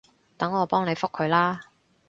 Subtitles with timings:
[0.35, 1.61] 等我幫你覆佢啦